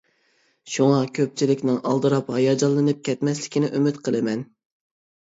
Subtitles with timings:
[0.75, 4.47] شۇڭا كۆپچىلىكنىڭ ئالدىراپ ھاياجانلىنىپ كەتمەسلىكىنى ئۈمىد قىلىمەن.